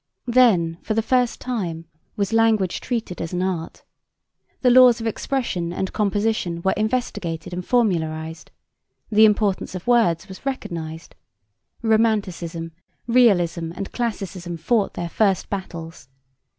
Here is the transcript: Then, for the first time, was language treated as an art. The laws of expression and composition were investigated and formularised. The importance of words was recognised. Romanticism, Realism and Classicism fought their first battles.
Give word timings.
Then, 0.25 0.79
for 0.81 0.95
the 0.95 1.03
first 1.03 1.39
time, 1.39 1.85
was 2.15 2.33
language 2.33 2.81
treated 2.81 3.21
as 3.21 3.33
an 3.33 3.43
art. 3.43 3.83
The 4.61 4.71
laws 4.71 4.99
of 4.99 5.05
expression 5.05 5.71
and 5.71 5.93
composition 5.93 6.63
were 6.63 6.71
investigated 6.75 7.53
and 7.53 7.63
formularised. 7.63 8.49
The 9.11 9.25
importance 9.25 9.75
of 9.75 9.85
words 9.85 10.27
was 10.27 10.43
recognised. 10.43 11.13
Romanticism, 11.83 12.71
Realism 13.05 13.71
and 13.75 13.91
Classicism 13.91 14.57
fought 14.57 14.95
their 14.95 15.07
first 15.07 15.51
battles. 15.51 16.09